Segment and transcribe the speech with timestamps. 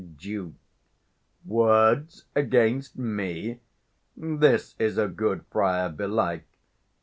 [0.01, 0.53] 130 Duke.
[1.45, 3.59] Words against me!
[4.17, 6.47] this's a good friar, belike!